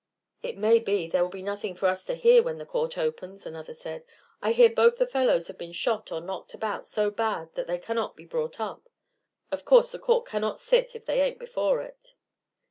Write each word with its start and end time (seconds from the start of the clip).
"It 0.41 0.57
may 0.57 0.79
be 0.79 1.07
there 1.07 1.21
will 1.21 1.29
be 1.29 1.43
nothing 1.43 1.75
for 1.75 1.85
us 1.85 2.03
to 2.05 2.15
hear 2.15 2.41
when 2.41 2.57
the 2.57 2.65
court 2.65 2.97
opens," 2.97 3.45
another 3.45 3.75
said. 3.75 4.03
"I 4.41 4.51
hear 4.51 4.67
both 4.71 4.97
the 4.97 5.05
fellows 5.05 5.45
have 5.45 5.59
been 5.59 5.71
shot 5.73 6.11
or 6.11 6.19
knocked 6.19 6.55
about 6.55 6.87
so 6.87 7.11
bad 7.11 7.53
that 7.53 7.67
they 7.67 7.77
cannot 7.77 8.15
be 8.15 8.25
brought 8.25 8.59
up. 8.59 8.89
Of 9.51 9.63
course 9.63 9.91
the 9.91 9.99
court 9.99 10.25
cannot 10.25 10.57
sit 10.59 10.95
if 10.95 11.05
they 11.05 11.21
aint 11.21 11.37
before 11.37 11.81
it." 11.83 12.15